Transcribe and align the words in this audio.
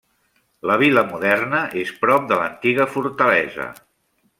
La 0.69 0.77
vila 0.83 1.03
moderna 1.11 1.61
és 1.85 1.93
prop 2.07 2.27
de 2.33 2.41
l'antiga 2.41 2.91
fortalesa. 2.97 3.71